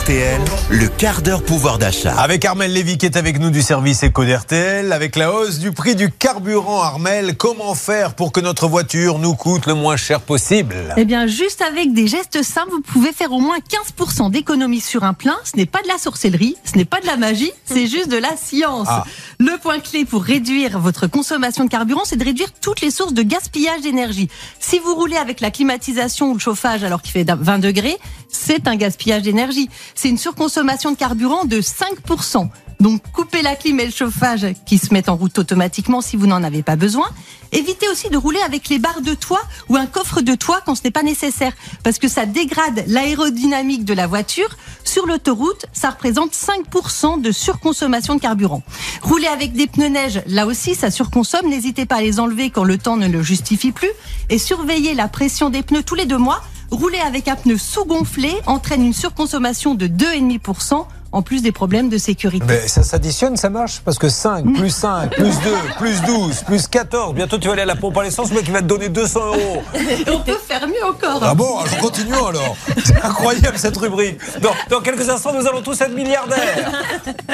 [0.00, 0.40] RTL,
[0.70, 2.14] le quart d'heure pouvoir d'achat.
[2.18, 5.72] Avec Armel Lévy qui est avec nous du service Éco d'RTL, avec la hausse du
[5.72, 10.22] prix du carburant, Armel, comment faire pour que notre voiture nous coûte le moins cher
[10.22, 10.94] possible?
[10.96, 15.04] Eh bien, juste avec des gestes simples, vous pouvez faire au moins 15% d'économie sur
[15.04, 15.36] un plein.
[15.44, 18.16] Ce n'est pas de la sorcellerie, ce n'est pas de la magie, c'est juste de
[18.16, 18.88] la science.
[18.88, 19.04] Ah.
[19.38, 23.12] Le point clé pour réduire votre consommation de carburant, c'est de réduire toutes les sources
[23.12, 24.30] de gaspillage d'énergie.
[24.60, 27.98] Si vous roulez avec la climatisation ou le chauffage alors qu'il fait 20 degrés,
[28.30, 29.68] c'est un gaspillage d'énergie.
[30.00, 32.48] C'est une surconsommation de carburant de 5%.
[32.80, 36.26] Donc coupez la clim et le chauffage qui se mettent en route automatiquement si vous
[36.26, 37.06] n'en avez pas besoin.
[37.52, 40.74] Évitez aussi de rouler avec les barres de toit ou un coffre de toit quand
[40.74, 41.52] ce n'est pas nécessaire
[41.84, 44.48] parce que ça dégrade l'aérodynamique de la voiture.
[44.84, 48.62] Sur l'autoroute, ça représente 5% de surconsommation de carburant.
[49.02, 51.46] Rouler avec des pneus neige, là aussi ça surconsomme.
[51.46, 53.90] N'hésitez pas à les enlever quand le temps ne le justifie plus
[54.30, 56.42] et surveillez la pression des pneus tous les deux mois.
[56.70, 61.98] Rouler avec un pneu sous-gonflé entraîne une surconsommation de 2,5% en plus des problèmes de
[61.98, 62.44] sécurité.
[62.46, 63.80] Mais ça s'additionne, ça marche?
[63.84, 67.14] Parce que 5, plus 5, plus 2, plus 12, plus 14.
[67.14, 68.88] Bientôt, tu vas aller à la pompe à l'essence, le mec, il va te donner
[68.88, 69.62] 200 euros.
[70.12, 71.20] On peut faire mieux encore.
[71.22, 71.58] Ah bon?
[71.66, 72.56] Je continue alors.
[72.84, 74.18] C'est incroyable cette rubrique.
[74.40, 76.70] Dans, dans, quelques instants, nous allons tous être milliardaires.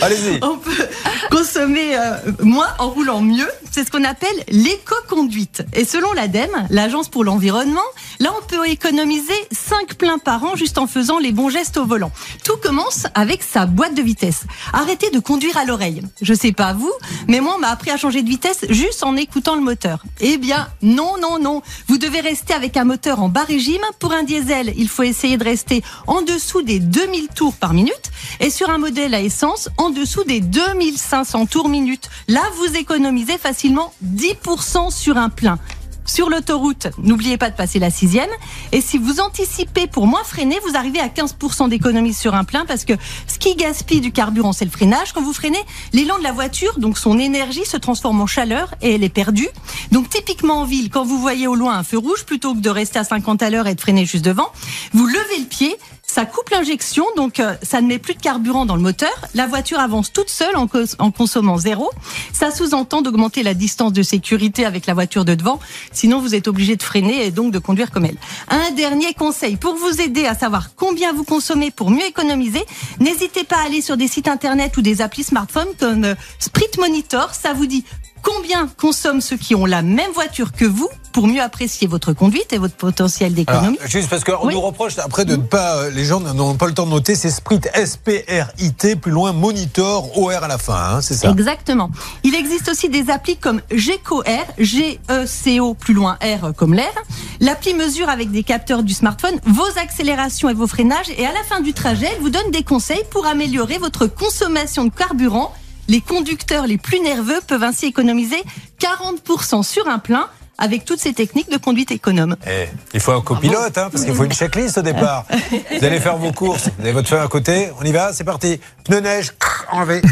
[0.00, 0.38] Allez-y.
[0.42, 0.88] On peut
[1.30, 3.48] consommer euh, moins en roulant mieux.
[3.70, 5.64] C'est ce qu'on appelle l'éco-conduite.
[5.72, 7.80] Et selon l'ADEME, l'Agence pour l'environnement,
[8.22, 11.84] là, on peut économiser 5 pleins par an juste en faisant les bons gestes au
[11.84, 12.12] volant.
[12.44, 14.44] Tout commence avec sa boîte de vitesse.
[14.72, 16.02] Arrêtez de conduire à l'oreille.
[16.20, 16.92] Je sais pas vous,
[17.26, 20.04] mais moi, on m'a appris à changer de vitesse juste en écoutant le moteur.
[20.20, 21.62] Eh bien, non, non, non.
[21.88, 23.82] Vous devez rester avec un moteur en bas régime.
[23.98, 28.12] Pour un diesel, il faut essayer de rester en dessous des 2000 tours par minute.
[28.38, 32.08] Et sur un modèle à essence, en dessous des 2500 tours minute.
[32.28, 35.58] Là, vous économisez facilement 10% sur un plein.
[36.04, 38.28] Sur l'autoroute, n'oubliez pas de passer la sixième.
[38.72, 42.64] Et si vous anticipez pour moins freiner, vous arrivez à 15% d'économie sur un plein
[42.66, 42.94] parce que
[43.26, 45.12] ce qui gaspille du carburant, c'est le freinage.
[45.12, 48.94] Quand vous freinez, l'élan de la voiture, donc son énergie se transforme en chaleur et
[48.94, 49.48] elle est perdue.
[49.92, 52.70] Donc typiquement en ville, quand vous voyez au loin un feu rouge, plutôt que de
[52.70, 54.50] rester à 50 à l'heure et de freiner juste devant,
[54.92, 55.76] vous levez le pied,
[56.22, 59.10] ça coupe l'injection, donc euh, ça ne met plus de carburant dans le moteur.
[59.34, 61.90] La voiture avance toute seule en, cons en consommant zéro.
[62.32, 65.58] Ça sous-entend d'augmenter la distance de sécurité avec la voiture de devant.
[65.90, 68.18] Sinon, vous êtes obligé de freiner et donc de conduire comme elle.
[68.50, 72.64] Un dernier conseil pour vous aider à savoir combien vous consommez pour mieux économiser.
[73.00, 76.70] N'hésitez pas à aller sur des sites internet ou des applis smartphone comme euh, Sprit
[76.78, 77.34] Monitor.
[77.34, 77.84] Ça vous dit
[78.22, 82.52] combien consomment ceux qui ont la même voiture que vous pour mieux apprécier votre conduite
[82.52, 83.78] et votre potentiel d'économie.
[83.84, 84.54] Juste parce qu'on oui.
[84.54, 87.30] nous reproche après de ne pas, les gens n'ont pas le temps de noter, c'est
[87.30, 91.90] Sprit S-P-R-I-T, plus loin Monitor OR à la fin, hein, c'est ça Exactement.
[92.24, 96.92] Il existe aussi des applis comme GECO R, G-E-C-O plus loin R comme l'air.
[97.40, 101.42] L'appli mesure avec des capteurs du smartphone vos accélérations et vos freinages et à la
[101.42, 105.52] fin du trajet, elle vous donne des conseils pour améliorer votre consommation de carburant
[105.88, 108.42] les conducteurs les plus nerveux peuvent ainsi économiser
[108.80, 110.28] 40% sur un plein
[110.58, 112.36] avec toutes ces techniques de conduite économe.
[112.46, 115.24] Eh, il faut un copilote, hein, parce qu'il faut une checklist au départ.
[115.78, 118.22] Vous allez faire vos courses, vous avez votre feu à côté, on y va, c'est
[118.22, 118.60] parti.
[118.84, 119.32] Pneu neige,
[119.72, 120.02] enlevé.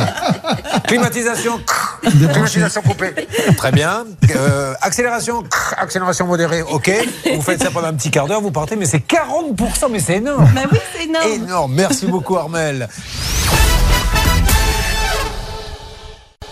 [0.86, 1.60] Climatisation,
[2.02, 3.12] climatisation coupée.
[3.56, 4.04] Très bien.
[4.34, 5.42] Euh, accélération,
[5.76, 6.90] accélération modérée, ok.
[7.34, 10.16] Vous faites ça pendant un petit quart d'heure, vous partez, mais c'est 40%, mais c'est
[10.18, 10.48] énorme.
[10.54, 11.32] Bah oui, c'est énorme.
[11.32, 11.74] Énorme.
[11.74, 12.88] Merci beaucoup, Armel.